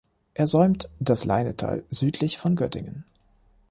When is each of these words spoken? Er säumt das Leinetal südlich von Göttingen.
Er 0.33 0.47
säumt 0.47 0.89
das 0.99 1.25
Leinetal 1.25 1.83
südlich 1.91 2.39
von 2.39 2.55
Göttingen. 2.55 3.05